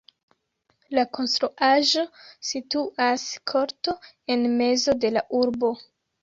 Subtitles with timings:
[0.99, 2.05] La konstruaĵo
[2.53, 3.95] situas korto
[4.37, 5.73] en mezo de la urbo.